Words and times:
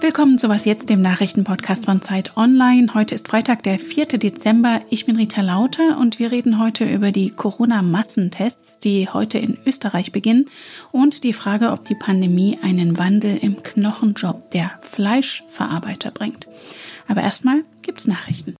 Willkommen 0.00 0.38
zu 0.38 0.48
Was 0.48 0.64
Jetzt, 0.64 0.90
dem 0.90 1.02
Nachrichtenpodcast 1.02 1.84
von 1.84 2.02
Zeit 2.02 2.36
Online. 2.36 2.94
Heute 2.94 3.14
ist 3.14 3.28
Freitag, 3.28 3.62
der 3.62 3.78
4. 3.78 4.06
Dezember. 4.06 4.80
Ich 4.90 5.06
bin 5.06 5.16
Rita 5.16 5.42
Lauter 5.42 5.98
und 5.98 6.18
wir 6.18 6.32
reden 6.32 6.58
heute 6.58 6.84
über 6.84 7.12
die 7.12 7.30
Corona-Massentests, 7.30 8.80
die 8.80 9.08
heute 9.08 9.38
in 9.38 9.56
Österreich 9.66 10.10
beginnen 10.10 10.46
und 10.90 11.22
die 11.22 11.32
Frage, 11.32 11.70
ob 11.70 11.84
die 11.84 11.94
Pandemie 11.94 12.58
einen 12.62 12.98
Wandel 12.98 13.36
im 13.36 13.62
Knochenjob 13.62 14.50
der 14.50 14.72
Fleischverarbeiter 14.80 16.10
bringt. 16.10 16.48
Aber 17.06 17.22
erstmal 17.22 17.62
gibt's 17.82 18.08
Nachrichten. 18.08 18.56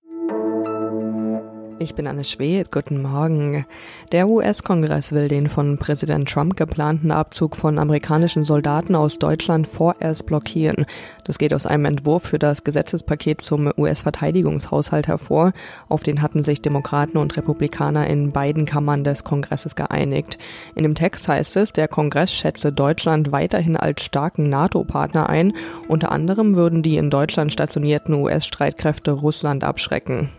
Ich 1.81 1.95
bin 1.95 2.07
Anne 2.07 2.25
Schwedt. 2.25 2.71
Guten 2.71 3.01
Morgen. 3.01 3.65
Der 4.11 4.27
US-Kongress 4.27 5.13
will 5.13 5.29
den 5.29 5.47
von 5.47 5.77
Präsident 5.77 6.29
Trump 6.29 6.57
geplanten 6.57 7.09
Abzug 7.09 7.55
von 7.55 7.79
amerikanischen 7.79 8.43
Soldaten 8.43 8.95
aus 8.95 9.17
Deutschland 9.17 9.65
vorerst 9.65 10.25
blockieren. 10.25 10.85
Das 11.23 11.37
geht 11.37 11.53
aus 11.53 11.65
einem 11.65 11.85
Entwurf 11.85 12.23
für 12.23 12.37
das 12.37 12.65
Gesetzespaket 12.65 13.41
zum 13.41 13.71
US-Verteidigungshaushalt 13.77 15.07
hervor. 15.07 15.53
Auf 15.87 16.03
den 16.03 16.21
hatten 16.21 16.43
sich 16.43 16.61
Demokraten 16.61 17.17
und 17.17 17.37
Republikaner 17.37 18.07
in 18.07 18.33
beiden 18.33 18.65
Kammern 18.65 19.05
des 19.05 19.23
Kongresses 19.23 19.77
geeinigt. 19.77 20.37
In 20.75 20.83
dem 20.83 20.95
Text 20.95 21.29
heißt 21.29 21.55
es, 21.55 21.71
der 21.71 21.87
Kongress 21.87 22.33
schätze 22.33 22.73
Deutschland 22.73 23.31
weiterhin 23.31 23.77
als 23.77 24.03
starken 24.03 24.43
NATO-Partner 24.43 25.29
ein. 25.29 25.53
Unter 25.87 26.11
anderem 26.11 26.55
würden 26.55 26.83
die 26.83 26.97
in 26.97 27.09
Deutschland 27.09 27.53
stationierten 27.53 28.15
US-Streitkräfte 28.15 29.11
Russland 29.11 29.63
abschrecken. 29.63 30.29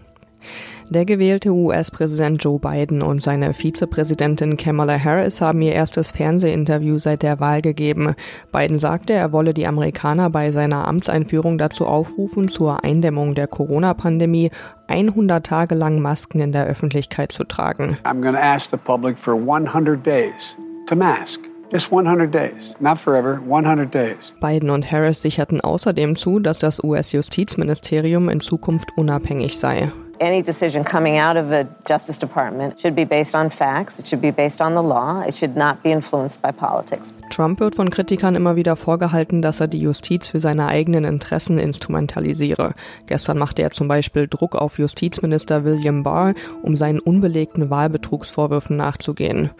Der 0.88 1.04
gewählte 1.04 1.52
US-Präsident 1.52 2.42
Joe 2.42 2.58
Biden 2.58 3.00
und 3.02 3.22
seine 3.22 3.54
Vizepräsidentin 3.54 4.56
Kamala 4.56 4.98
Harris 4.98 5.40
haben 5.40 5.62
ihr 5.62 5.72
erstes 5.72 6.10
Fernsehinterview 6.10 6.98
seit 6.98 7.22
der 7.22 7.38
Wahl 7.38 7.62
gegeben. 7.62 8.14
Biden 8.52 8.80
sagte, 8.80 9.12
er 9.12 9.32
wolle 9.32 9.54
die 9.54 9.68
Amerikaner 9.68 10.30
bei 10.30 10.50
seiner 10.50 10.88
Amtseinführung 10.88 11.58
dazu 11.58 11.86
aufrufen, 11.86 12.48
zur 12.48 12.82
Eindämmung 12.82 13.36
der 13.36 13.46
Corona-Pandemie 13.46 14.50
100 14.88 15.46
Tage 15.46 15.76
lang 15.76 16.00
Masken 16.00 16.40
in 16.40 16.50
der 16.50 16.66
Öffentlichkeit 16.66 17.30
zu 17.30 17.44
tragen. 17.44 17.96
I'm 18.02 18.20
going 18.20 18.34
to 18.34 18.40
ask 18.40 18.70
the 18.70 18.76
public 18.76 19.16
for 19.16 19.34
100 19.34 20.04
days 20.04 20.56
to 20.88 20.96
mask. 20.96 21.40
Just 21.72 21.92
100 21.92 22.34
days, 22.34 22.74
not 22.80 22.98
forever, 22.98 23.40
100 23.48 23.94
days. 23.94 24.34
Biden 24.40 24.70
und 24.70 24.90
Harris 24.90 25.22
sicherten 25.22 25.60
außerdem 25.60 26.16
zu, 26.16 26.40
dass 26.40 26.58
das 26.58 26.82
US-Justizministerium 26.82 28.28
in 28.28 28.40
Zukunft 28.40 28.88
unabhängig 28.96 29.56
sei. 29.56 29.92
Any 30.20 30.42
decision 30.42 30.84
coming 30.84 31.18
out 31.18 31.36
of 31.36 31.48
the 31.48 31.66
Justice 31.86 32.18
Department 32.18 32.78
should 32.78 32.94
be 32.94 33.04
based 33.04 33.34
on 33.34 33.50
facts, 33.50 33.98
it 33.98 34.06
should 34.06 34.20
be 34.20 34.30
based 34.30 34.60
on 34.60 34.74
the 34.74 34.82
law, 34.82 35.22
it 35.26 35.34
should 35.34 35.56
not 35.56 35.82
be 35.82 35.90
influenced 35.90 36.40
by 36.42 36.52
politics. 36.52 37.14
Trump 37.30 37.60
wird 37.60 37.74
von 37.74 37.90
Kritikern 37.90 38.34
immer 38.34 38.56
wieder 38.56 38.76
vorgehalten, 38.76 39.42
dass 39.42 39.60
er 39.60 39.68
die 39.68 39.80
Justiz 39.80 40.26
für 40.26 40.38
seine 40.38 40.68
eigenen 40.68 41.04
Interessen 41.04 41.58
instrumentalisiere. 41.58 42.74
Gestern 43.06 43.38
machte 43.38 43.62
er 43.62 43.70
zum 43.70 43.88
Beispiel 43.88 44.28
Druck 44.28 44.54
auf 44.54 44.78
Justizminister 44.78 45.64
William 45.64 46.02
Barr, 46.02 46.34
um 46.62 46.76
seinen 46.76 47.00
unbelegten 47.00 47.70
Wahlbetrugsvorwürfen 47.70 48.76
nachzugehen. 48.76 49.50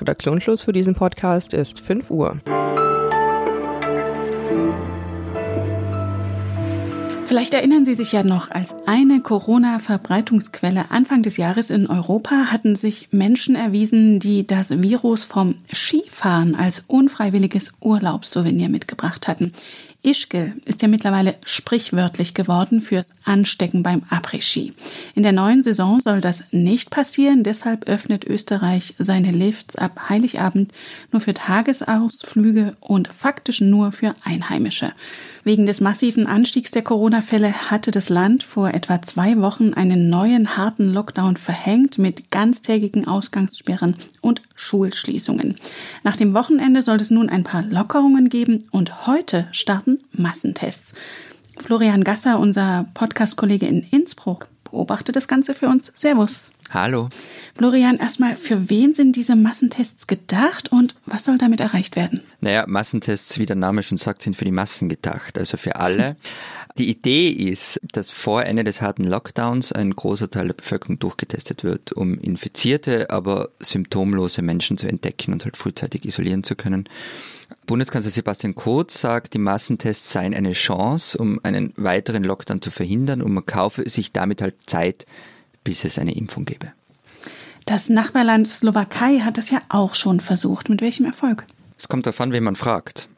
Redaktionsschluss 0.00 0.62
für 0.62 0.72
diesen 0.72 0.94
Podcast 0.94 1.54
ist 1.54 1.80
5 1.80 2.10
Uhr. 2.10 2.36
Vielleicht 7.30 7.54
erinnern 7.54 7.84
Sie 7.84 7.94
sich 7.94 8.10
ja 8.10 8.24
noch, 8.24 8.50
als 8.50 8.74
eine 8.86 9.20
Corona-Verbreitungsquelle 9.20 10.90
Anfang 10.90 11.22
des 11.22 11.36
Jahres 11.36 11.70
in 11.70 11.86
Europa 11.86 12.46
hatten 12.46 12.74
sich 12.74 13.06
Menschen 13.12 13.54
erwiesen, 13.54 14.18
die 14.18 14.48
das 14.48 14.82
Virus 14.82 15.26
vom 15.26 15.54
Skifahren 15.72 16.56
als 16.56 16.82
unfreiwilliges 16.88 17.70
Urlaubssouvenir 17.80 18.68
mitgebracht 18.68 19.28
hatten. 19.28 19.52
Ischgl 20.02 20.54
ist 20.64 20.82
ja 20.82 20.88
mittlerweile 20.88 21.34
sprichwörtlich 21.44 22.34
geworden 22.34 22.80
fürs 22.80 23.12
Anstecken 23.24 23.82
beim 23.82 24.02
Après-Ski. 24.08 24.72
In 25.14 25.22
der 25.22 25.32
neuen 25.32 25.62
Saison 25.62 26.00
soll 26.00 26.20
das 26.20 26.44
nicht 26.52 26.90
passieren, 26.90 27.44
deshalb 27.44 27.88
öffnet 27.88 28.24
Österreich 28.24 28.94
seine 28.98 29.30
Lifts 29.30 29.76
ab 29.76 30.08
Heiligabend 30.08 30.72
nur 31.12 31.20
für 31.20 31.34
Tagesausflüge 31.34 32.76
und 32.80 33.08
faktisch 33.08 33.60
nur 33.60 33.92
für 33.92 34.14
Einheimische. 34.24 34.94
Wegen 35.42 35.64
des 35.64 35.80
massiven 35.80 36.26
Anstiegs 36.26 36.70
der 36.70 36.82
Corona-Fälle 36.82 37.70
hatte 37.70 37.90
das 37.90 38.10
Land 38.10 38.42
vor 38.42 38.74
etwa 38.74 39.00
zwei 39.00 39.40
Wochen 39.40 39.72
einen 39.72 40.10
neuen 40.10 40.58
harten 40.58 40.92
Lockdown 40.92 41.38
verhängt 41.38 41.96
mit 41.96 42.30
ganztägigen 42.30 43.06
Ausgangssperren 43.06 43.96
und 44.20 44.42
Schulschließungen. 44.54 45.54
Nach 46.04 46.16
dem 46.16 46.34
Wochenende 46.34 46.82
soll 46.82 47.00
es 47.00 47.10
nun 47.10 47.30
ein 47.30 47.44
paar 47.44 47.62
Lockerungen 47.62 48.28
geben 48.28 48.66
und 48.70 49.06
heute 49.06 49.48
starten 49.52 50.00
Massentests. 50.12 50.94
Florian 51.58 52.04
Gasser, 52.04 52.38
unser 52.38 52.86
Podcast-Kollege 52.92 53.66
in 53.66 53.82
Innsbruck, 53.90 54.48
beobachtet 54.64 55.16
das 55.16 55.26
Ganze 55.26 55.54
für 55.54 55.68
uns. 55.68 55.90
Servus. 55.94 56.52
Hallo. 56.72 57.08
Florian, 57.56 57.96
erstmal, 57.96 58.36
für 58.36 58.70
wen 58.70 58.94
sind 58.94 59.16
diese 59.16 59.34
Massentests 59.34 60.06
gedacht 60.06 60.70
und 60.70 60.94
was 61.04 61.24
soll 61.24 61.36
damit 61.36 61.58
erreicht 61.58 61.96
werden? 61.96 62.20
Naja, 62.40 62.64
Massentests, 62.68 63.40
wie 63.40 63.46
der 63.46 63.56
Name 63.56 63.82
schon 63.82 63.98
sagt, 63.98 64.22
sind 64.22 64.36
für 64.36 64.44
die 64.44 64.52
Massen 64.52 64.88
gedacht, 64.88 65.36
also 65.36 65.56
für 65.56 65.76
alle. 65.76 66.16
Die 66.78 66.88
Idee 66.88 67.28
ist, 67.28 67.80
dass 67.92 68.12
vor 68.12 68.44
Ende 68.44 68.62
des 68.62 68.80
harten 68.80 69.02
Lockdowns 69.02 69.72
ein 69.72 69.90
großer 69.90 70.30
Teil 70.30 70.46
der 70.46 70.54
Bevölkerung 70.54 71.00
durchgetestet 71.00 71.64
wird, 71.64 71.92
um 71.92 72.16
infizierte, 72.16 73.10
aber 73.10 73.50
symptomlose 73.58 74.40
Menschen 74.40 74.78
zu 74.78 74.86
entdecken 74.86 75.32
und 75.32 75.44
halt 75.44 75.56
frühzeitig 75.56 76.04
isolieren 76.04 76.44
zu 76.44 76.54
können. 76.54 76.88
Bundeskanzler 77.66 78.12
Sebastian 78.12 78.54
Kurz 78.54 79.00
sagt, 79.00 79.34
die 79.34 79.38
Massentests 79.38 80.12
seien 80.12 80.32
eine 80.32 80.52
Chance, 80.52 81.18
um 81.18 81.40
einen 81.42 81.74
weiteren 81.76 82.22
Lockdown 82.22 82.62
zu 82.62 82.70
verhindern 82.70 83.20
und 83.20 83.32
man 83.32 83.44
kaufe 83.44 83.86
sich 83.90 84.12
damit 84.12 84.40
halt 84.40 84.54
Zeit 84.66 85.06
bis 85.70 85.84
es 85.84 86.00
eine 86.00 86.16
Impfung 86.16 86.46
gäbe. 86.46 86.72
Das 87.64 87.90
Nachbarland 87.90 88.48
Slowakei 88.48 89.20
hat 89.20 89.38
das 89.38 89.50
ja 89.50 89.60
auch 89.68 89.94
schon 89.94 90.18
versucht. 90.18 90.68
Mit 90.68 90.80
welchem 90.80 91.04
Erfolg? 91.04 91.44
Es 91.78 91.86
kommt 91.86 92.06
davon, 92.06 92.32
wen 92.32 92.42
man 92.42 92.56
fragt. 92.56 93.08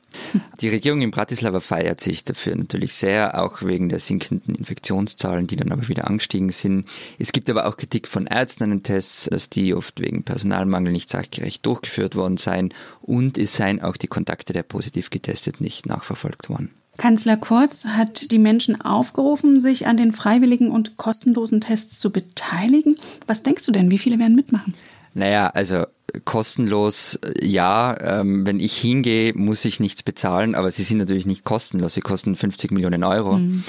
Die 0.61 0.69
Regierung 0.69 1.01
in 1.01 1.11
Bratislava 1.11 1.61
feiert 1.61 2.03
sich 2.03 2.27
dafür 2.27 2.55
natürlich 2.55 2.93
sehr, 2.93 3.43
auch 3.43 3.63
wegen 3.63 3.89
der 3.89 4.01
sinkenden 4.01 4.55
Infektionszahlen, 4.55 5.47
die 5.47 5.57
dann 5.57 5.73
aber 5.73 5.89
wieder 5.89 6.09
angestiegen 6.09 6.51
sind. 6.51 6.87
Es 7.19 7.33
gibt 7.33 7.49
aber 7.49 7.65
auch 7.65 7.79
Kritik 7.79 8.07
von 8.07 8.27
Ärzten 8.27 8.65
an 8.65 8.71
den 8.71 8.83
Tests, 8.83 9.31
dass 9.31 9.49
die 9.49 9.73
oft 9.73 9.99
wegen 9.99 10.23
Personalmangel 10.23 10.93
nicht 10.93 11.09
sachgerecht 11.09 11.65
durchgeführt 11.65 12.17
worden 12.17 12.37
seien 12.37 12.75
und 13.01 13.39
es 13.39 13.57
seien 13.57 13.81
auch 13.81 13.97
die 13.97 14.09
Kontakte 14.09 14.53
der 14.53 14.63
positiv 14.63 15.09
getestet 15.09 15.63
nicht 15.63 15.87
nachverfolgt 15.87 16.51
worden. 16.51 16.69
Kanzler 16.99 17.37
Kurz 17.37 17.87
hat 17.87 18.31
die 18.31 18.39
Menschen 18.39 18.81
aufgerufen, 18.81 19.61
sich 19.61 19.87
an 19.87 19.97
den 19.97 20.13
freiwilligen 20.13 20.71
und 20.71 20.97
kostenlosen 20.97 21.61
Tests 21.61 21.99
zu 21.99 22.11
beteiligen. 22.11 22.99
Was 23.27 23.43
denkst 23.43 23.65
du 23.65 23.73
denn, 23.73 23.91
wie 23.91 23.99
viele 23.99 24.19
werden 24.19 24.37
mitmachen? 24.37 24.75
Naja, 25.15 25.49
also 25.49 25.85
kostenlos, 26.25 27.19
ja, 27.41 27.97
ähm, 28.01 28.47
wenn 28.47 28.61
ich 28.61 28.77
hingehe, 28.79 29.33
muss 29.35 29.65
ich 29.65 29.81
nichts 29.81 30.03
bezahlen, 30.03 30.55
aber 30.55 30.71
sie 30.71 30.83
sind 30.83 30.99
natürlich 30.99 31.27
nicht 31.27 31.45
kostenlos. 31.45 31.95
Sie 31.95 32.01
kosten 32.01 32.37
50 32.37 32.71
Millionen 32.71 33.05
Euro. 33.05 33.39
Mhm. 33.39 33.65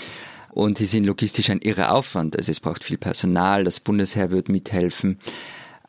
Und 0.51 0.77
sie 0.77 0.85
sind 0.85 1.05
logistisch 1.05 1.49
ein 1.49 1.59
irrer 1.59 1.93
Aufwand. 1.93 2.37
Also 2.37 2.51
es 2.51 2.59
braucht 2.59 2.83
viel 2.83 2.97
Personal, 2.97 3.63
das 3.63 3.79
Bundesheer 3.79 4.29
wird 4.29 4.49
mithelfen 4.49 5.17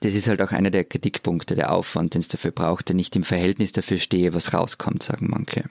das 0.05 0.15
ist 0.15 0.29
halt 0.29 0.43
auch 0.43 0.53
einer 0.53 0.71
der 0.71 0.85
Kritikpunkte, 0.85 1.55
der 1.55 1.73
Aufwand, 1.73 2.15
den 2.15 2.21
es 2.21 2.29
dafür 2.29 2.51
braucht, 2.51 2.89
der 2.89 2.97
nicht 2.97 3.17
im 3.17 3.25
Verhältnis 3.25 3.73
dafür 3.73 3.99
stehe, 3.99 4.35
was 4.35 4.53
rauskommt, 4.53 5.03
sagen 5.03 5.29
manche. 5.31 5.65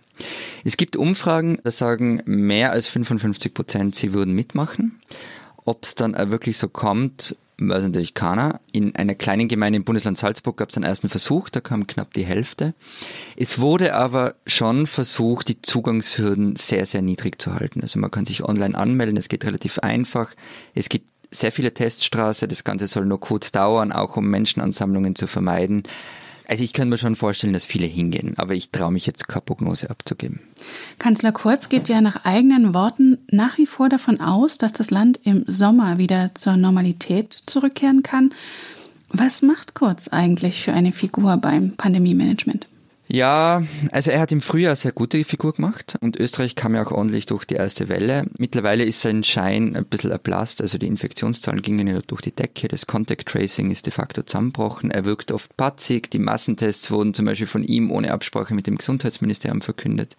Es 0.63 0.77
gibt 0.77 0.95
Umfragen, 0.95 1.59
da 1.63 1.71
sagen 1.71 2.21
mehr 2.25 2.71
als 2.71 2.87
55 2.87 3.53
Prozent, 3.53 3.95
sie 3.95 4.13
würden 4.13 4.33
mitmachen. 4.33 4.99
Ob 5.65 5.85
es 5.85 5.95
dann 5.95 6.13
wirklich 6.31 6.57
so 6.57 6.67
kommt, 6.67 7.37
weiß 7.59 7.83
natürlich 7.83 8.13
keiner. 8.13 8.59
In 8.71 8.95
einer 8.95 9.15
kleinen 9.15 9.47
Gemeinde 9.47 9.77
im 9.77 9.85
Bundesland 9.85 10.17
Salzburg 10.17 10.57
gab 10.57 10.69
es 10.69 10.77
einen 10.77 10.85
ersten 10.85 11.09
Versuch, 11.09 11.49
da 11.49 11.61
kam 11.61 11.87
knapp 11.87 12.13
die 12.13 12.25
Hälfte. 12.25 12.73
Es 13.37 13.59
wurde 13.59 13.93
aber 13.93 14.35
schon 14.45 14.87
versucht, 14.87 15.47
die 15.47 15.61
Zugangshürden 15.61 16.55
sehr, 16.55 16.85
sehr 16.85 17.01
niedrig 17.01 17.41
zu 17.41 17.53
halten. 17.53 17.81
Also 17.81 17.99
man 17.99 18.11
kann 18.11 18.25
sich 18.25 18.43
online 18.43 18.77
anmelden, 18.77 19.17
es 19.17 19.29
geht 19.29 19.45
relativ 19.45 19.79
einfach. 19.79 20.33
Es 20.73 20.89
gibt 20.89 21.12
sehr 21.33 21.51
viele 21.51 21.73
Teststraße. 21.73 22.47
Das 22.47 22.63
Ganze 22.63 22.87
soll 22.87 23.05
nur 23.05 23.19
kurz 23.19 23.51
dauern, 23.51 23.91
auch 23.91 24.15
um 24.17 24.27
Menschenansammlungen 24.27 25.15
zu 25.15 25.27
vermeiden. 25.27 25.83
Also 26.47 26.63
ich 26.63 26.73
könnte 26.73 26.89
mir 26.89 26.97
schon 26.97 27.15
vorstellen, 27.15 27.53
dass 27.53 27.65
viele 27.65 27.85
hingehen, 27.85 28.33
aber 28.37 28.53
ich 28.53 28.69
traue 28.69 28.91
mich 28.91 29.05
jetzt 29.05 29.27
keine 29.27 29.41
Prognose 29.41 29.89
abzugeben. 29.89 30.41
Kanzler 30.99 31.31
Kurz 31.31 31.69
geht 31.69 31.87
ja 31.87 32.01
nach 32.01 32.25
eigenen 32.25 32.73
Worten 32.73 33.19
nach 33.31 33.57
wie 33.57 33.65
vor 33.65 33.87
davon 33.87 34.19
aus, 34.19 34.57
dass 34.57 34.73
das 34.73 34.91
Land 34.91 35.19
im 35.23 35.45
Sommer 35.47 35.97
wieder 35.97 36.31
zur 36.35 36.57
Normalität 36.57 37.37
zurückkehren 37.45 38.03
kann. 38.03 38.33
Was 39.09 39.41
macht 39.41 39.73
Kurz 39.73 40.09
eigentlich 40.09 40.63
für 40.63 40.73
eine 40.73 40.91
Figur 40.91 41.37
beim 41.37 41.71
Pandemie-Management? 41.77 42.67
Ja, 43.13 43.61
also 43.91 44.09
er 44.09 44.19
hat 44.19 44.31
im 44.31 44.41
Frühjahr 44.41 44.75
sehr 44.75 44.91
gute 44.91 45.23
Figur 45.23 45.53
gemacht 45.53 45.95
und 46.01 46.17
Österreich 46.17 46.55
kam 46.55 46.73
ja 46.73 46.83
auch 46.83 46.89
ordentlich 46.89 47.27
durch 47.27 47.45
die 47.45 47.53
erste 47.53 47.87
Welle. 47.87 48.25
Mittlerweile 48.39 48.83
ist 48.85 49.01
sein 49.01 49.23
Schein 49.23 49.75
ein 49.75 49.85
bisschen 49.85 50.09
erblasst, 50.09 50.63
also 50.63 50.79
die 50.79 50.87
Infektionszahlen 50.87 51.61
gingen 51.61 51.85
ja 51.85 51.99
durch 52.07 52.21
die 52.21 52.35
Decke, 52.35 52.67
das 52.67 52.87
Contact 52.87 53.27
Tracing 53.27 53.69
ist 53.69 53.85
de 53.85 53.93
facto 53.93 54.23
zusammenbrochen, 54.23 54.89
er 54.89 55.05
wirkt 55.05 55.31
oft 55.31 55.55
patzig, 55.57 56.09
die 56.09 56.17
Massentests 56.17 56.89
wurden 56.89 57.13
zum 57.13 57.27
Beispiel 57.27 57.45
von 57.45 57.63
ihm 57.63 57.91
ohne 57.91 58.11
Absprache 58.11 58.55
mit 58.55 58.65
dem 58.65 58.79
Gesundheitsministerium 58.79 59.61
verkündet. 59.61 60.17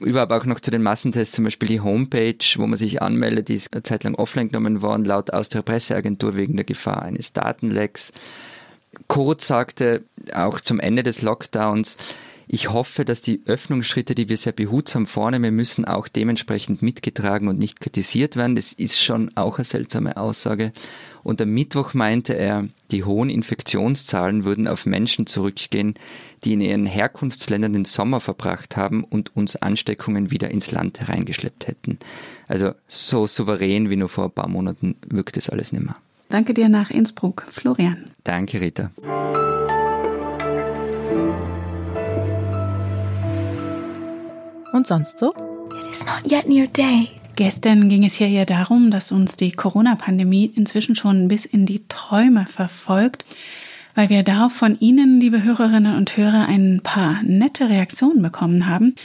Überhaupt 0.00 0.32
auch 0.32 0.44
noch 0.44 0.58
zu 0.58 0.72
den 0.72 0.82
Massentests, 0.82 1.36
zum 1.36 1.44
Beispiel 1.44 1.68
die 1.68 1.80
Homepage, 1.80 2.44
wo 2.56 2.66
man 2.66 2.76
sich 2.76 3.00
anmeldet, 3.00 3.48
die 3.48 3.54
ist 3.54 3.72
eine 3.72 3.84
Zeit 3.84 4.02
lang 4.02 4.16
offline 4.16 4.48
genommen 4.48 4.82
worden, 4.82 5.04
laut 5.04 5.32
Austria 5.32 5.62
Presseagentur 5.62 6.34
wegen 6.34 6.56
der 6.56 6.64
Gefahr 6.64 7.02
eines 7.02 7.32
Datenlecks. 7.32 8.12
Kurz 9.06 9.46
sagte 9.46 10.04
auch 10.34 10.60
zum 10.60 10.80
Ende 10.80 11.02
des 11.02 11.22
Lockdowns, 11.22 11.96
ich 12.50 12.70
hoffe, 12.70 13.04
dass 13.04 13.20
die 13.20 13.42
Öffnungsschritte, 13.44 14.14
die 14.14 14.30
wir 14.30 14.38
sehr 14.38 14.54
behutsam 14.54 15.06
vornehmen 15.06 15.54
müssen, 15.54 15.84
auch 15.84 16.08
dementsprechend 16.08 16.80
mitgetragen 16.80 17.46
und 17.46 17.58
nicht 17.58 17.78
kritisiert 17.78 18.36
werden. 18.36 18.56
Das 18.56 18.72
ist 18.72 18.98
schon 18.98 19.30
auch 19.34 19.58
eine 19.58 19.66
seltsame 19.66 20.16
Aussage. 20.16 20.72
Und 21.22 21.42
am 21.42 21.50
Mittwoch 21.50 21.92
meinte 21.92 22.32
er, 22.32 22.66
die 22.90 23.04
hohen 23.04 23.28
Infektionszahlen 23.28 24.44
würden 24.44 24.66
auf 24.66 24.86
Menschen 24.86 25.26
zurückgehen, 25.26 25.92
die 26.42 26.54
in 26.54 26.62
ihren 26.62 26.86
Herkunftsländern 26.86 27.74
den 27.74 27.84
Sommer 27.84 28.18
verbracht 28.18 28.78
haben 28.78 29.04
und 29.04 29.36
uns 29.36 29.56
Ansteckungen 29.56 30.30
wieder 30.30 30.50
ins 30.50 30.70
Land 30.70 31.00
hereingeschleppt 31.00 31.66
hätten. 31.66 31.98
Also 32.46 32.72
so 32.86 33.26
souverän 33.26 33.90
wie 33.90 33.96
nur 33.96 34.08
vor 34.08 34.24
ein 34.24 34.30
paar 34.30 34.48
Monaten 34.48 34.96
wirkt 35.06 35.36
es 35.36 35.50
alles 35.50 35.72
nicht 35.72 35.84
mehr. 35.84 35.96
Danke 36.28 36.52
dir 36.52 36.68
nach 36.68 36.90
Innsbruck, 36.90 37.46
Florian. 37.50 38.04
Danke, 38.24 38.60
Rita. 38.60 38.90
Und 44.74 44.86
sonst 44.86 45.18
so? 45.18 45.32
It 45.72 45.90
is 45.90 46.04
not 46.04 46.30
yet 46.30 46.46
near 46.46 46.66
day. 46.66 47.08
Gestern 47.36 47.88
ging 47.88 48.04
es 48.04 48.14
hier 48.14 48.28
ja 48.28 48.44
darum, 48.44 48.90
dass 48.90 49.10
uns 49.10 49.36
die 49.36 49.52
Corona-Pandemie 49.52 50.52
inzwischen 50.54 50.96
schon 50.96 51.28
bis 51.28 51.46
in 51.46 51.64
die 51.64 51.86
Träume 51.88 52.44
verfolgt, 52.46 53.24
weil 53.94 54.10
wir 54.10 54.22
darauf 54.22 54.52
von 54.52 54.78
Ihnen, 54.80 55.20
liebe 55.20 55.42
Hörerinnen 55.42 55.96
und 55.96 56.16
Hörer, 56.16 56.46
ein 56.46 56.80
paar 56.82 57.22
nette 57.22 57.70
Reaktionen 57.70 58.20
bekommen 58.20 58.66
haben 58.66 58.96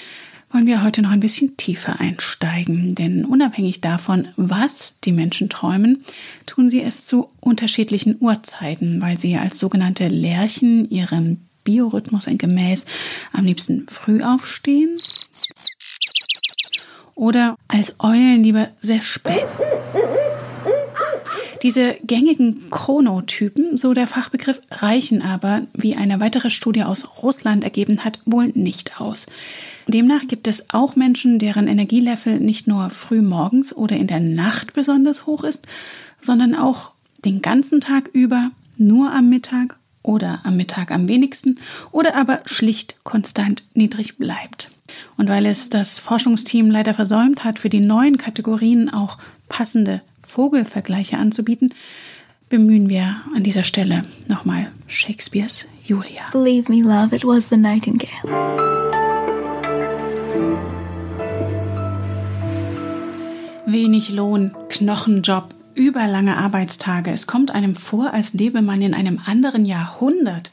wollen 0.54 0.68
wir 0.68 0.84
heute 0.84 1.02
noch 1.02 1.10
ein 1.10 1.20
bisschen 1.20 1.58
tiefer 1.58 2.00
einsteigen. 2.00 2.94
Denn 2.96 3.26
unabhängig 3.26 3.82
davon, 3.82 4.28
was 4.36 5.00
die 5.04 5.12
Menschen 5.12 5.50
träumen, 5.50 6.04
tun 6.46 6.70
sie 6.70 6.82
es 6.82 7.08
zu 7.08 7.30
unterschiedlichen 7.40 8.18
Uhrzeiten, 8.20 9.02
weil 9.02 9.20
sie 9.20 9.36
als 9.36 9.60
sogenannte 9.60 10.08
Lerchen 10.08 10.90
ihrem 10.90 11.38
Biorhythmus 11.64 12.28
entgemäß 12.28 12.86
am 13.32 13.46
liebsten 13.46 13.88
früh 13.90 14.22
aufstehen 14.22 14.96
oder 17.16 17.56
als 17.68 17.96
Eulen 18.00 18.44
lieber 18.44 18.70
sehr 18.82 19.02
spät. 19.02 19.46
Diese 21.63 21.95
gängigen 22.04 22.69
Chronotypen, 22.69 23.77
so 23.77 23.94
der 23.94 24.07
Fachbegriff, 24.07 24.60
reichen 24.69 25.21
aber, 25.21 25.62
wie 25.74 25.95
eine 25.95 26.19
weitere 26.19 26.50
Studie 26.50 26.83
aus 26.83 27.24
Russland 27.24 27.63
ergeben 27.63 28.04
hat, 28.04 28.19
wohl 28.25 28.48
nicht 28.48 29.00
aus. 29.00 29.27
Demnach 29.88 30.27
gibt 30.27 30.50
es 30.50 30.69
auch 30.71 30.98
Menschen, 30.98 31.39
deren 31.39 31.69
Energielevel 31.69 32.42
nicht 32.42 32.68
nur 32.68 32.89
früh 32.89 33.21
morgens 33.21 33.74
oder 33.74 33.95
in 33.95 34.07
der 34.07 34.19
Nacht 34.19 34.74
besonders 34.74 35.25
hoch 35.25 35.45
ist, 35.45 35.65
sondern 36.21 36.54
auch 36.54 36.92
den 37.24 37.42
ganzen 37.42 37.80
Tag 37.80 38.09
über, 38.12 38.51
nur 38.77 39.13
am 39.13 39.30
Mittag 39.30 39.77
oder 40.04 40.42
am 40.44 40.57
Mittag 40.57 40.92
am 40.92 41.07
wenigsten 41.07 41.59
oder 41.92 42.18
aber 42.18 42.42
schlicht 42.45 42.98
konstant 43.06 43.63
niedrig 43.74 44.18
bleibt. 44.18 44.69
Und 45.18 45.30
weil 45.30 45.45
es 45.45 45.69
das 45.69 46.00
Forschungsteam 46.00 46.69
leider 46.72 46.94
versäumt 46.94 47.44
hat, 47.44 47.60
für 47.60 47.69
die 47.69 47.80
neuen 47.80 48.18
Kategorien 48.18 48.94
auch 48.94 49.18
passende 49.50 50.01
Vogelvergleiche 50.22 51.18
anzubieten, 51.18 51.74
bemühen 52.50 52.90
wir 52.90 53.18
an 53.36 53.44
dieser 53.44 53.63
Stelle 53.63 54.04
nochmal 54.28 54.72
Shakespeares 54.88 55.68
Julia. 55.84 56.22
Believe 56.31 56.72
me, 56.72 56.81
love, 56.81 57.16
it 57.16 57.25
was 57.25 57.50
the 57.50 57.57
nightingale. 57.57 58.10
Wenig 63.66 64.10
Lohn, 64.10 64.54
Knochenjob, 64.69 65.56
überlange 65.74 66.38
Arbeitstage. 66.38 67.12
Es 67.12 67.28
kommt 67.28 67.51
einem 67.51 67.75
vor, 67.75 68.13
als 68.13 68.34
lebe 68.34 68.62
man 68.62 68.81
in 68.81 68.94
einem 68.94 69.19
anderen 69.25 69.66
Jahrhundert 69.66 70.51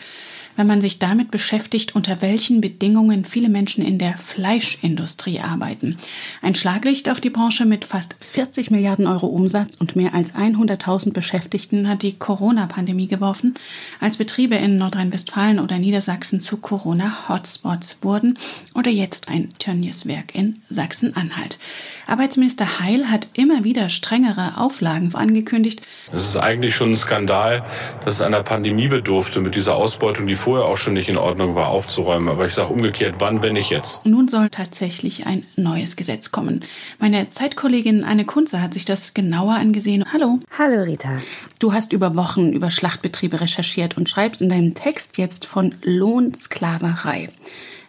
wenn 0.61 0.67
man 0.67 0.83
sich 0.83 0.99
damit 0.99 1.31
beschäftigt, 1.31 1.95
unter 1.95 2.21
welchen 2.21 2.61
Bedingungen 2.61 3.25
viele 3.25 3.49
Menschen 3.49 3.83
in 3.83 3.97
der 3.97 4.19
Fleischindustrie 4.19 5.41
arbeiten. 5.41 5.97
Ein 6.43 6.55
Schlaglicht 6.55 7.09
auf 7.09 7.19
die 7.19 7.31
Branche 7.31 7.65
mit 7.65 7.87
fast 7.87 8.15
40 8.21 8.71
Milliarden 8.71 9.07
Euro 9.07 9.29
Umsatz 9.29 9.77
und 9.77 9.97
mehr 9.97 10.13
als 10.13 10.35
100.000 10.35 11.15
Beschäftigten 11.15 11.89
hat 11.89 12.03
die 12.03 12.19
Corona-Pandemie 12.19 13.07
geworfen, 13.07 13.55
als 14.01 14.19
Betriebe 14.19 14.55
in 14.57 14.77
Nordrhein-Westfalen 14.77 15.61
oder 15.61 15.79
Niedersachsen 15.79 16.43
zu 16.43 16.59
Corona-Hotspots 16.59 18.01
wurden 18.03 18.39
oder 18.75 18.91
jetzt 18.91 19.31
ein 19.31 19.55
Tönnies-Werk 19.59 20.35
in 20.35 20.59
Sachsen-Anhalt. 20.69 21.59
Arbeitsminister 22.07 22.81
Heil 22.81 23.09
hat 23.11 23.29
immer 23.33 23.65
wieder 23.65 23.89
strengere 23.89 24.59
Auflagen 24.59 25.15
angekündigt. 25.15 25.81
Es 26.13 26.27
ist 26.27 26.37
eigentlich 26.37 26.75
schon 26.75 26.91
ein 26.91 26.97
Skandal, 26.97 27.65
dass 28.05 28.17
es 28.17 28.21
einer 28.21 28.43
Pandemie 28.43 28.89
bedurfte, 28.89 29.41
mit 29.41 29.55
dieser 29.55 29.77
Ausbeutung, 29.77 30.27
die 30.27 30.35
vorher 30.51 30.67
auch 30.67 30.79
schon 30.79 30.95
nicht 30.95 31.09
in 31.09 31.17
Ordnung 31.17 31.55
war, 31.55 31.69
aufzuräumen. 31.69 32.29
Aber 32.29 32.45
ich 32.45 32.55
sage 32.55 32.73
umgekehrt, 32.73 33.15
wann, 33.21 33.41
wenn 33.41 33.53
nicht 33.53 33.71
jetzt? 33.71 34.05
Nun 34.05 34.27
soll 34.27 34.49
tatsächlich 34.49 35.25
ein 35.25 35.47
neues 35.55 35.95
Gesetz 35.95 36.33
kommen. 36.33 36.65
Meine 36.99 37.31
Zeitkollegin 37.31 38.03
Anne 38.03 38.25
Kunze 38.25 38.61
hat 38.61 38.75
sich 38.75 38.85
das 38.85 39.15
genauer 39.15 39.55
angesehen. 39.55 40.05
Hallo. 40.13 40.41
Hallo 40.59 40.83
Rita. 40.83 41.21
Du 41.61 41.73
hast 41.73 41.93
über 41.93 42.17
Wochen 42.17 42.53
über 42.53 42.73
Schlachtbetriebe 42.73 43.41
recherchiert 43.41 43.97
und 43.97 44.09
schreibst 44.09 44.43
in 44.43 44.49
deinem 44.49 44.75
Text 44.75 45.19
jetzt 45.19 45.47
von 45.47 45.73
Lohnsklaverei. 45.85 47.29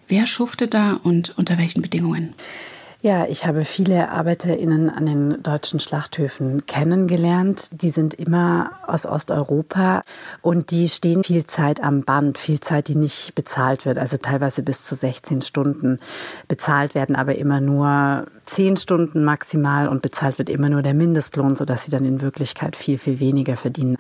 Wer 0.08 0.28
schuftet 0.28 0.76
da 0.76 1.00
und 1.02 1.36
unter 1.40 1.58
welchen 1.58 1.82
Bedingungen? 1.82 2.36
Ja, 3.04 3.26
ich 3.26 3.48
habe 3.48 3.66
viele 3.66 4.10
ArbeiterInnen 4.10 4.88
an 4.92 5.08
den 5.08 5.42
deutschen 5.42 5.80
Schlachthöfen 5.80 6.68
kennengelernt. 6.68 7.82
Die 7.82 7.90
sind 7.90 8.14
immer 8.14 8.74
aus 8.86 9.08
Osteuropa 9.08 10.04
und 10.44 10.70
die 10.70 10.88
stehen 10.88 11.24
viel 11.24 11.48
Zeit 11.48 11.82
am 11.82 12.04
Band, 12.04 12.38
viel 12.38 12.60
Zeit, 12.60 12.90
die 12.90 12.96
nicht 12.96 13.34
bezahlt 13.34 13.88
wird, 13.88 13.98
also 13.98 14.18
teilweise 14.18 14.62
bis 14.62 14.84
zu 14.84 14.94
16 14.94 15.42
Stunden. 15.42 15.98
Bezahlt 16.48 16.94
werden 16.94 17.16
aber 17.16 17.34
immer 17.38 17.60
nur 17.60 18.28
10 18.46 18.78
Stunden 18.78 19.24
maximal 19.24 19.88
und 19.88 20.04
bezahlt 20.04 20.38
wird 20.38 20.50
immer 20.52 20.70
nur 20.70 20.84
der 20.84 20.94
Mindestlohn, 20.94 21.56
sodass 21.56 21.86
sie 21.86 21.92
dann 21.92 22.06
in 22.06 22.22
Wirklichkeit 22.22 22.76
viel, 22.76 23.00
viel 23.00 23.20
weniger 23.20 23.56
verdienen. 23.56 23.98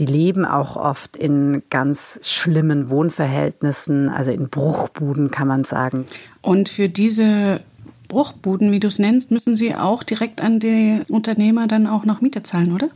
Die 0.00 0.06
leben 0.06 0.44
auch 0.44 0.74
oft 0.74 1.16
in 1.16 1.62
ganz 1.70 2.18
schlimmen 2.24 2.90
Wohnverhältnissen, 2.90 4.08
also 4.08 4.32
in 4.32 4.48
Bruchbuden 4.48 5.30
kann 5.30 5.46
man 5.46 5.62
sagen. 5.62 6.06
Und 6.42 6.68
für 6.68 6.88
diese 6.88 7.60
Bruchbuden, 8.08 8.72
wie 8.72 8.80
du 8.80 8.88
es 8.88 8.98
nennst, 8.98 9.30
müssen 9.30 9.56
sie 9.56 9.74
auch 9.74 10.02
direkt 10.02 10.40
an 10.40 10.58
die 10.60 11.00
Unternehmer 11.08 11.66
dann 11.66 11.86
auch 11.86 12.04
noch 12.04 12.20
Miete 12.20 12.42
zahlen, 12.42 12.72
oder? 12.72 12.90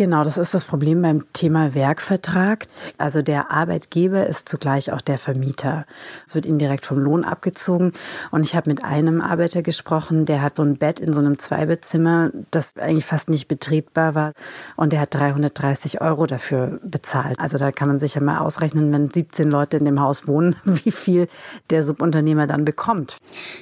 Genau, 0.00 0.24
das 0.24 0.38
ist 0.38 0.54
das 0.54 0.64
Problem 0.64 1.02
beim 1.02 1.30
Thema 1.34 1.74
Werkvertrag. 1.74 2.64
Also 2.96 3.20
der 3.20 3.50
Arbeitgeber 3.50 4.26
ist 4.26 4.48
zugleich 4.48 4.90
auch 4.92 5.02
der 5.02 5.18
Vermieter. 5.18 5.84
Es 6.26 6.34
wird 6.34 6.46
indirekt 6.46 6.86
vom 6.86 6.96
Lohn 6.96 7.22
abgezogen. 7.22 7.92
Und 8.30 8.42
ich 8.42 8.56
habe 8.56 8.70
mit 8.70 8.82
einem 8.82 9.20
Arbeiter 9.20 9.60
gesprochen, 9.60 10.24
der 10.24 10.40
hat 10.40 10.56
so 10.56 10.62
ein 10.62 10.78
Bett 10.78 11.00
in 11.00 11.12
so 11.12 11.20
einem 11.20 11.38
Zweibettzimmer, 11.38 12.30
das 12.50 12.78
eigentlich 12.78 13.04
fast 13.04 13.28
nicht 13.28 13.46
betretbar 13.46 14.14
war. 14.14 14.32
Und 14.74 14.94
der 14.94 15.00
hat 15.00 15.14
330 15.14 16.00
Euro 16.00 16.24
dafür 16.24 16.80
bezahlt. 16.82 17.38
Also 17.38 17.58
da 17.58 17.70
kann 17.70 17.88
man 17.88 17.98
sich 17.98 18.14
ja 18.14 18.22
mal 18.22 18.38
ausrechnen, 18.38 18.90
wenn 18.94 19.10
17 19.10 19.50
Leute 19.50 19.76
in 19.76 19.84
dem 19.84 20.00
Haus 20.00 20.26
wohnen, 20.26 20.56
wie 20.64 20.92
viel 20.92 21.28
der 21.68 21.82
Subunternehmer 21.82 22.46
dann 22.46 22.64
bekommt. 22.64 23.18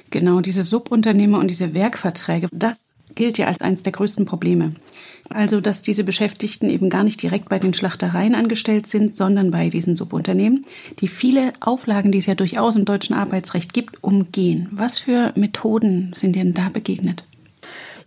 Genau, 0.09 0.39
diese 0.39 0.63
Subunternehmer 0.63 1.37
und 1.37 1.49
diese 1.49 1.73
Werkverträge, 1.73 2.47
das 2.53 2.88
gilt 3.15 3.37
ja 3.37 3.47
als 3.47 3.61
eines 3.61 3.83
der 3.83 3.91
größten 3.91 4.25
Probleme. 4.25 4.73
Also, 5.29 5.61
dass 5.61 5.83
diese 5.83 6.03
Beschäftigten 6.03 6.69
eben 6.69 6.89
gar 6.89 7.03
nicht 7.03 7.21
direkt 7.21 7.49
bei 7.49 7.59
den 7.59 7.73
Schlachtereien 7.73 8.33
angestellt 8.33 8.87
sind, 8.87 9.15
sondern 9.15 9.51
bei 9.51 9.69
diesen 9.69 9.95
Subunternehmen, 9.95 10.65
die 10.99 11.07
viele 11.07 11.53
Auflagen, 11.59 12.11
die 12.11 12.17
es 12.17 12.25
ja 12.25 12.35
durchaus 12.35 12.75
im 12.75 12.85
deutschen 12.85 13.15
Arbeitsrecht 13.15 13.73
gibt, 13.73 14.03
umgehen. 14.03 14.67
Was 14.71 14.97
für 14.97 15.31
Methoden 15.35 16.11
sind 16.15 16.35
denn 16.35 16.53
da 16.53 16.69
begegnet? 16.69 17.25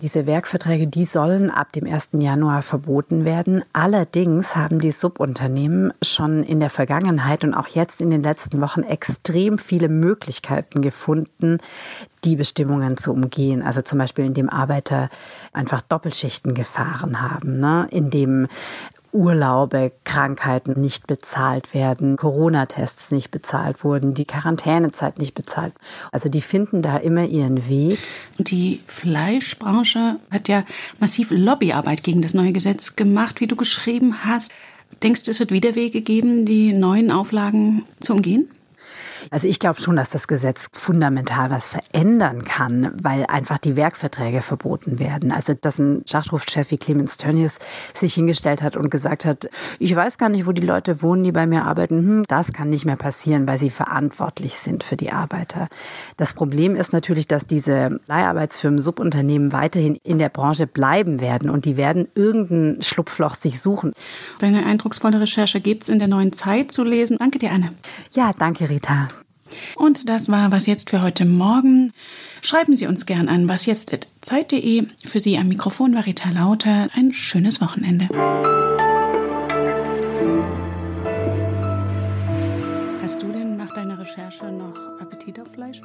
Diese 0.02 0.26
Werkverträge, 0.26 0.88
die 0.88 1.04
sollen 1.04 1.48
ab 1.48 1.70
dem 1.70 1.86
1. 1.86 2.10
Januar 2.14 2.62
verboten 2.62 3.24
werden. 3.24 3.62
Allerdings 3.72 4.56
haben 4.56 4.80
die 4.80 4.90
Subunternehmen 4.90 5.94
schon 6.02 6.42
in 6.42 6.58
der 6.58 6.70
Vergangenheit 6.70 7.44
und 7.44 7.54
auch 7.54 7.68
jetzt 7.68 8.00
in 8.00 8.10
den 8.10 8.20
letzten 8.20 8.60
Wochen 8.60 8.82
extrem 8.82 9.58
viele 9.58 9.88
Möglichkeiten 9.88 10.82
gefunden, 10.82 11.58
die 12.24 12.34
Bestimmungen 12.34 12.96
zu 12.96 13.12
umgehen. 13.12 13.62
Also 13.62 13.82
zum 13.82 14.00
Beispiel, 14.00 14.24
indem 14.24 14.50
Arbeiter 14.50 15.08
einfach 15.52 15.82
Doppelschichten 15.82 16.52
gefahren 16.52 17.22
haben, 17.22 17.60
ne? 17.60 17.86
indem 17.92 18.48
Urlaube, 19.12 19.92
Krankheiten 20.04 20.80
nicht 20.80 21.06
bezahlt 21.06 21.74
werden, 21.74 22.16
Corona-Tests 22.16 23.12
nicht 23.12 23.30
bezahlt 23.30 23.84
wurden, 23.84 24.14
die 24.14 24.24
Quarantänezeit 24.24 25.18
nicht 25.18 25.34
bezahlt. 25.34 25.74
Also 26.10 26.28
die 26.28 26.40
finden 26.40 26.82
da 26.82 26.96
immer 26.96 27.26
ihren 27.26 27.68
Weg. 27.68 27.98
Die 28.38 28.80
Fleischbranche 28.86 30.16
hat 30.30 30.48
ja 30.48 30.64
massiv 30.98 31.30
Lobbyarbeit 31.30 32.02
gegen 32.02 32.22
das 32.22 32.34
neue 32.34 32.52
Gesetz 32.52 32.96
gemacht, 32.96 33.40
wie 33.40 33.46
du 33.46 33.56
geschrieben 33.56 34.24
hast. 34.24 34.50
Denkst 35.02 35.24
du, 35.24 35.30
es 35.30 35.40
wird 35.40 35.50
wieder 35.50 35.74
Wege 35.74 36.00
geben, 36.00 36.44
die 36.44 36.72
neuen 36.72 37.10
Auflagen 37.10 37.84
zu 38.00 38.14
umgehen? 38.14 38.48
Also 39.30 39.48
ich 39.48 39.58
glaube 39.58 39.80
schon, 39.80 39.96
dass 39.96 40.10
das 40.10 40.28
Gesetz 40.28 40.68
fundamental 40.72 41.50
was 41.50 41.68
verändern 41.68 42.44
kann, 42.44 42.92
weil 43.02 43.26
einfach 43.26 43.58
die 43.58 43.76
Werkverträge 43.76 44.42
verboten 44.42 44.98
werden. 44.98 45.32
Also 45.32 45.54
dass 45.54 45.78
ein 45.78 46.02
Schlachthofchef 46.06 46.70
wie 46.70 46.78
Clemens 46.78 47.16
Tönnies 47.16 47.58
sich 47.94 48.14
hingestellt 48.14 48.62
hat 48.62 48.76
und 48.76 48.90
gesagt 48.90 49.24
hat, 49.24 49.48
ich 49.78 49.94
weiß 49.94 50.18
gar 50.18 50.28
nicht, 50.28 50.46
wo 50.46 50.52
die 50.52 50.62
Leute 50.62 51.02
wohnen, 51.02 51.24
die 51.24 51.32
bei 51.32 51.46
mir 51.46 51.64
arbeiten. 51.64 51.98
Hm, 51.98 52.24
das 52.28 52.52
kann 52.52 52.68
nicht 52.68 52.84
mehr 52.84 52.96
passieren, 52.96 53.46
weil 53.46 53.58
sie 53.58 53.70
verantwortlich 53.70 54.54
sind 54.54 54.84
für 54.84 54.96
die 54.96 55.12
Arbeiter. 55.12 55.68
Das 56.16 56.32
Problem 56.32 56.76
ist 56.76 56.92
natürlich, 56.92 57.28
dass 57.28 57.46
diese 57.46 58.00
Leiharbeitsfirmen, 58.06 58.80
Subunternehmen 58.80 59.52
weiterhin 59.52 59.98
in 60.02 60.18
der 60.18 60.28
Branche 60.28 60.66
bleiben 60.66 61.20
werden 61.20 61.50
und 61.50 61.64
die 61.64 61.76
werden 61.76 62.08
irgendein 62.14 62.82
Schlupfloch 62.82 63.34
sich 63.34 63.60
suchen. 63.60 63.92
Deine 64.38 64.66
eindrucksvolle 64.66 65.20
Recherche 65.20 65.60
gibt 65.60 65.84
es 65.84 65.88
in 65.88 65.98
der 65.98 66.08
neuen 66.08 66.32
Zeit 66.32 66.72
zu 66.72 66.84
lesen. 66.84 67.16
Danke 67.18 67.38
dir, 67.38 67.52
Anne. 67.52 67.72
Ja, 68.12 68.32
danke, 68.36 68.68
Rita. 68.68 69.08
Und 69.76 70.08
das 70.08 70.28
war 70.28 70.52
was 70.52 70.66
jetzt 70.66 70.90
für 70.90 71.02
heute 71.02 71.24
Morgen. 71.24 71.92
Schreiben 72.40 72.76
Sie 72.76 72.86
uns 72.86 73.06
gern 73.06 73.28
an 73.28 73.48
wasjetzt.zeit.de. 73.48 74.86
Für 75.04 75.20
Sie 75.20 75.38
am 75.38 75.48
Mikrofon 75.48 75.94
war 75.94 76.06
Rita 76.06 76.30
Lauter. 76.30 76.88
Ein 76.94 77.12
schönes 77.12 77.60
Wochenende. 77.60 78.08
Hast 83.02 83.22
du 83.22 83.28
denn 83.32 83.56
nach 83.56 83.72
deiner 83.74 83.98
Recherche 83.98 84.46
noch 84.50 84.74
Appetit 85.00 85.38
auf 85.40 85.52
Fleisch? 85.52 85.80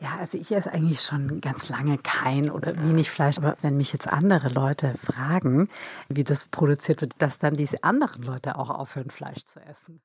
Ja, 0.00 0.16
also 0.20 0.38
ich 0.38 0.52
esse 0.52 0.72
eigentlich 0.72 1.00
schon 1.00 1.40
ganz 1.40 1.68
lange 1.68 1.98
kein 1.98 2.50
oder 2.50 2.76
wenig 2.80 3.10
Fleisch. 3.10 3.38
Aber 3.38 3.56
wenn 3.62 3.76
mich 3.76 3.92
jetzt 3.92 4.08
andere 4.08 4.48
Leute 4.48 4.94
fragen, 4.94 5.68
wie 6.08 6.22
das 6.22 6.44
produziert 6.46 7.00
wird, 7.00 7.14
dass 7.18 7.40
dann 7.40 7.54
diese 7.54 7.82
anderen 7.82 8.22
Leute 8.22 8.58
auch 8.58 8.70
aufhören, 8.70 9.10
Fleisch 9.10 9.44
zu 9.44 9.60
essen. 9.60 9.96